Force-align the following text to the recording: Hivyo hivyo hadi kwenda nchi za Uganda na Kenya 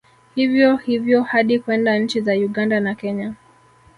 Hivyo 0.35 0.75
hivyo 0.77 1.23
hadi 1.23 1.59
kwenda 1.59 1.99
nchi 1.99 2.21
za 2.21 2.33
Uganda 2.33 2.79
na 2.79 2.95
Kenya 2.95 3.33